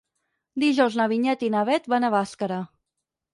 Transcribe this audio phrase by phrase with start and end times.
[0.63, 2.59] Dijous na Vinyet i na Bet van a Bàscara.